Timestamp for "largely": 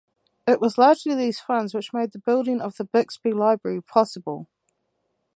0.79-1.13